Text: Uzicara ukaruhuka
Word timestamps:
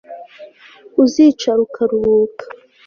Uzicara 1.03 1.59
ukaruhuka 1.67 2.43